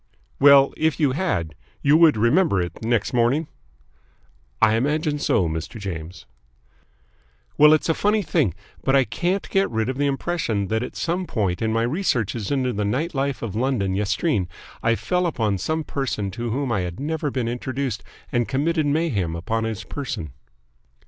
"Well, 0.39 0.73
if 0.77 0.99
you 0.99 1.11
had, 1.11 1.53
you 1.83 1.95
would 1.95 2.17
remember 2.17 2.59
it 2.59 2.83
next 2.83 3.13
morning?" 3.13 3.47
"I 4.59 4.73
imagine 4.73 5.19
so, 5.19 5.47
Mr. 5.47 5.79
James." 5.79 6.25
"Well, 7.55 7.71
it's 7.71 7.87
a 7.87 7.93
funny 7.93 8.23
thing, 8.23 8.55
but 8.83 8.95
I 8.95 9.03
can't 9.03 9.47
get 9.51 9.69
rid 9.69 9.89
of 9.89 9.99
the 9.99 10.07
impression 10.07 10.69
that 10.69 10.81
at 10.81 10.95
some 10.95 11.27
point 11.27 11.61
in 11.61 11.71
my 11.71 11.83
researches 11.83 12.49
into 12.49 12.73
the 12.73 12.83
night 12.83 13.13
life 13.13 13.43
of 13.43 13.53
London 13.55 13.93
yestreen 13.93 14.47
I 14.81 14.95
fell 14.95 15.27
upon 15.27 15.59
some 15.59 15.83
person 15.83 16.31
to 16.31 16.49
whom 16.49 16.71
I 16.71 16.79
had 16.79 16.99
never 16.99 17.29
been 17.29 17.47
introduced 17.47 18.03
and 18.31 18.47
committed 18.47 18.87
mayhem 18.87 19.35
upon 19.35 19.65
his 19.65 19.83
person." 19.83 20.33